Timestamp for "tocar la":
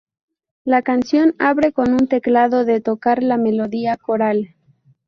2.81-3.37